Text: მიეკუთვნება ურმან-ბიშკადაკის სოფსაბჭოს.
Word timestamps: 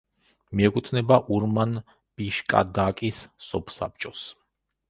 მიეკუთვნება 0.59 1.17
ურმან-ბიშკადაკის 1.35 3.23
სოფსაბჭოს. 3.49 4.27